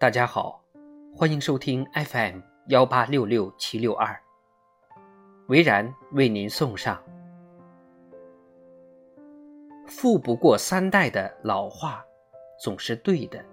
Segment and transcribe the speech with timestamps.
[0.00, 0.62] 大家好，
[1.12, 2.38] 欢迎收听 FM
[2.68, 4.16] 幺八六六七六二，
[5.48, 7.02] 维然为您送上
[9.88, 12.00] “富不过三代”的老话，
[12.62, 13.44] 总是对的。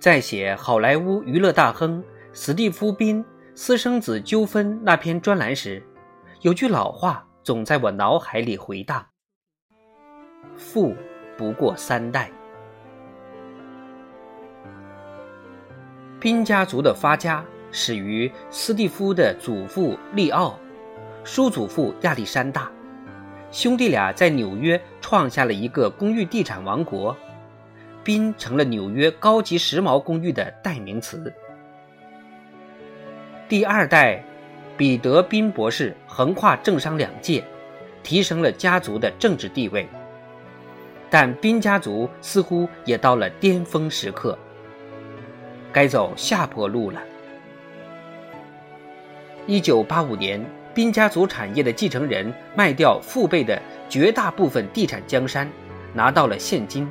[0.00, 3.24] 在写好莱坞娱乐大亨史蒂夫·宾
[3.54, 5.80] 私生子纠纷那篇专栏时，
[6.40, 9.06] 有句老话总在我脑海里回荡
[10.58, 10.92] ：“富
[11.36, 12.30] 不过三代。”
[16.20, 20.58] 宾家族的发家始于斯蒂夫的祖父利奥，
[21.22, 22.70] 叔祖父亚历山大，
[23.50, 27.16] 兄弟俩在纽约创下了一个公寓地产王国。
[28.02, 31.32] 宾成了纽约高级时髦公寓的代名词。
[33.48, 34.22] 第二代
[34.76, 37.42] 彼得·宾博士横跨政商两界，
[38.02, 39.88] 提升了家族的政治地位。
[41.14, 44.36] 但宾家族似乎也到了巅峰时刻，
[45.72, 47.00] 该走下坡路了。
[49.46, 55.48] 一九八五年，宾家族产业的继承人卖掉父辈的绝大部分地产江山，
[55.92, 56.84] 拿到了现金。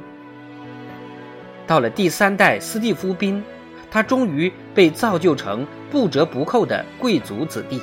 [1.67, 3.43] 到了第三代斯蒂夫·宾，
[3.91, 7.81] 他终于被造就成不折不扣的贵族子弟。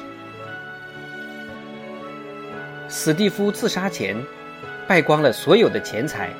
[2.88, 4.16] 史蒂夫自杀前，
[4.90, 6.30] 败光了所有的钱财，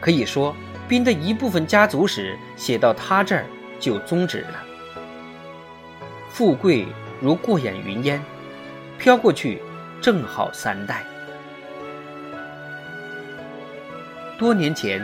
[0.00, 0.52] 可以说，
[0.88, 3.46] 宾的一部分家族史写到他这儿
[3.78, 4.64] 就终止了。
[6.28, 6.84] 富贵
[7.20, 8.20] 如过眼云烟，
[8.98, 9.62] 飘过去，
[10.00, 11.04] 正好三代。
[14.36, 15.00] 多年前。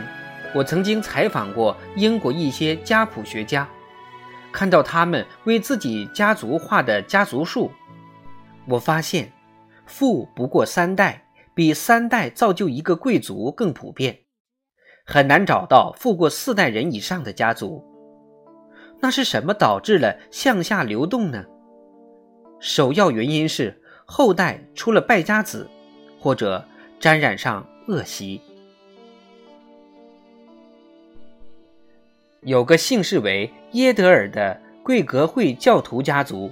[0.53, 3.67] 我曾经采访过英国一些家谱学家，
[4.51, 7.71] 看到他们为自己家族画的家族树，
[8.65, 9.31] 我发现，
[9.87, 11.23] 富不过三代
[11.55, 14.19] 比三代造就一个贵族更普遍，
[15.05, 17.83] 很难找到富过四代人以上的家族。
[18.99, 21.45] 那是什么导致了向下流动呢？
[22.59, 25.69] 首要原因是后代出了败家子，
[26.19, 26.65] 或者
[26.99, 28.39] 沾染上恶习。
[32.41, 36.51] 有个姓氏为耶德尔的贵格会教徒家族，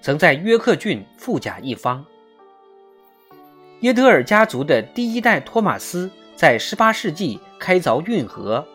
[0.00, 2.04] 曾在约克郡富甲一方。
[3.84, 8.66] 耶德尔家族的第一代托马斯在18世纪开凿运河，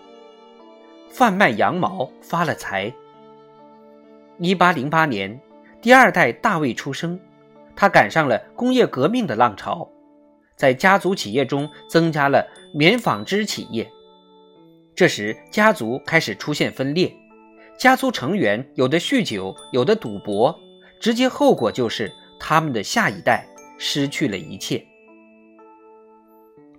[1.09, 2.94] 贩卖羊毛发了财。
[4.40, 5.42] 1808年，
[5.81, 7.19] 第二代大卫出生，
[7.75, 9.90] 他赶上了工业革命的浪潮，
[10.56, 13.90] 在家族企业中增加了棉纺织企业。
[14.94, 17.12] 这时，家族开始出现分裂，
[17.80, 20.56] 家族成员有的酗酒，有的赌博，
[21.02, 23.44] 直接后果就是他们的下一代
[23.80, 24.86] 失去了一切。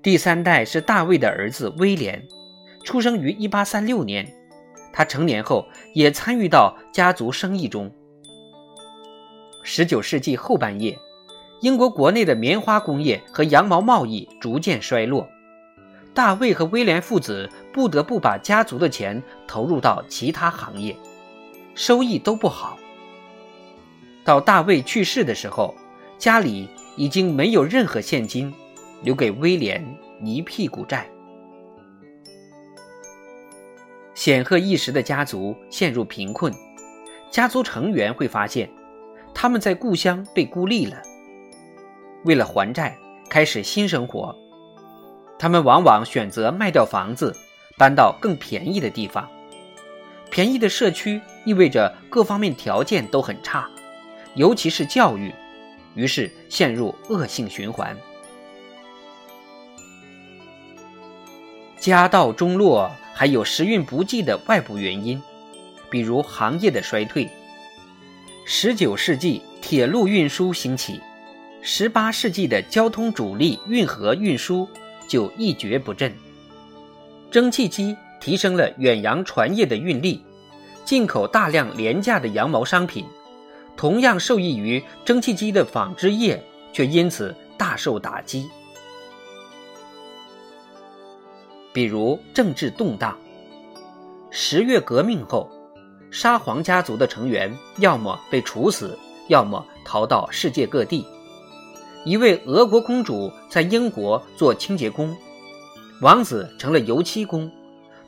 [0.02, 2.26] 第三代是大卫的儿子威廉，
[2.84, 4.26] 出生于1836年，
[4.94, 7.92] 他成年后也参与到家族生意中。
[9.66, 10.98] 19世纪后半叶，
[11.60, 15.28] 英国国内的棉花工业和羊毛贸易逐渐衰落。
[16.14, 20.96] 大卫和威廉父子不得不把家族的钱投入到其他行业，
[21.74, 22.78] 收益都不好。
[24.24, 25.74] 到大卫去世的时候，
[26.18, 28.52] 家里已经没有任何现金，
[29.02, 29.84] 留给威廉
[30.22, 31.08] 一屁股债。
[34.14, 36.52] 显赫一时的家族陷入贫困，
[37.30, 38.68] 家族成员会发现
[39.34, 41.00] 他们在故乡被孤立了。
[42.24, 42.98] 为了还债，
[43.30, 44.36] 开始新生活。
[45.38, 47.34] 他们往往选择卖掉房子，
[47.78, 49.26] 搬到更便宜的地方。
[50.30, 53.66] 便宜的社区意味着各方面条件都很差，
[54.34, 55.32] 尤其是教育，
[55.94, 57.96] 于是陷入恶性循环。
[61.80, 65.20] 家道中落还有时运不济的外部原因，
[65.90, 67.28] 比如行业的衰退。
[68.44, 71.00] 十九世纪铁路运输兴起，
[71.62, 74.68] 十八世纪的交通主力运河运输。
[75.08, 76.14] 就一蹶不振。
[77.32, 80.24] 蒸汽机提升了远洋船业的运力，
[80.84, 83.04] 进口大量廉价的羊毛商品，
[83.76, 86.40] 同样受益于蒸汽机的纺织业
[86.72, 88.48] 却因此大受打击。
[91.72, 93.16] 比如政治动荡，
[94.30, 95.50] 十月革命后，
[96.10, 101.06] 沙皇家族的成员要么被处死，要么逃到世界各地。
[102.04, 105.16] 一位俄国公主在英国做清洁工，
[106.00, 107.50] 王子成了油漆工，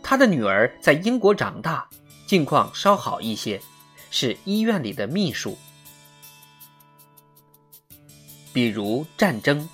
[0.02, 1.88] 他的女儿在英国长大，
[2.26, 3.60] 境况稍好一些，
[4.10, 5.56] 是医院里的秘书。
[8.52, 9.68] 比如战争，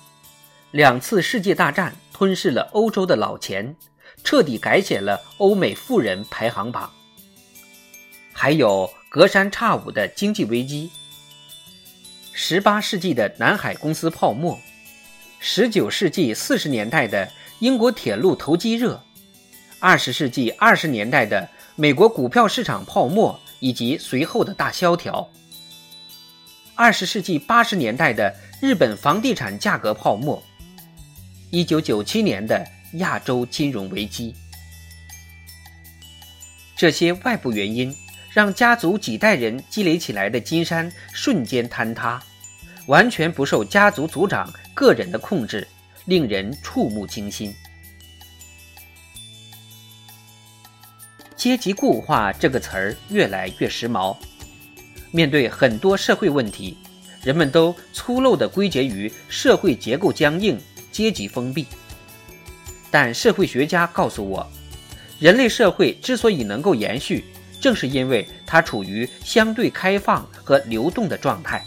[0.71, 3.73] 两次世界大战吞噬了欧洲的老钱，
[4.25, 6.91] 彻底改写了欧美富人排行榜。
[8.33, 10.91] 还有隔三差五的经济危机。
[12.33, 14.59] 十八世纪的南海公司泡沫，
[15.39, 19.01] 十九世纪四十年代的英国铁路投机热，
[19.79, 25.25] 二十世纪二十年代的美国股票市场泡沫以及随后的大萧条，
[26.75, 30.43] 二十世纪八十年代的日本房地产价格泡沫，
[31.51, 32.63] 一九九七年的
[32.93, 34.35] 亚洲金融危机，
[36.75, 37.95] 这些外部原因
[38.31, 42.21] 让家族几代人积累起来的金山瞬间坍塌。
[42.85, 45.67] 完全不受家族族长个人的控制，
[46.05, 47.53] 令人触目惊心。
[51.35, 54.15] 阶级固化这个词儿越来越时髦。
[55.11, 56.77] 面对很多社会问题，
[57.23, 60.59] 人们都粗陋地归结于社会结构僵硬、
[60.99, 61.65] 阶级封闭。
[62.91, 64.45] 但社会学家告诉我，
[65.17, 67.23] 人类社会之所以能够延续，
[67.61, 71.63] 正是因为它处于相对开放和流动的状态。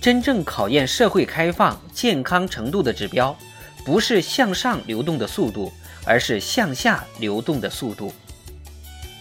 [0.00, 3.38] 真正考验社会开放健康程度的指标，
[3.84, 5.72] 不是向上流动的速度，
[6.04, 8.12] 而是向下流动的速度。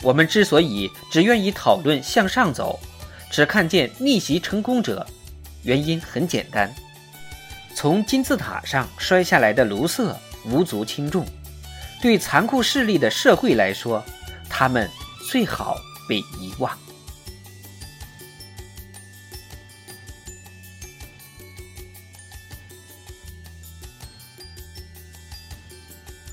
[0.02, 2.80] 我们之所以只愿意讨论向上走，
[3.30, 5.06] 只看见逆袭成功者，
[5.62, 6.74] 原因很简单：
[7.82, 11.26] 从金字塔上摔下来的卢瑟无足轻重。
[12.02, 14.04] 对残酷势力的社会来说，
[14.50, 14.86] 他们
[15.32, 16.78] 最好被遗忘。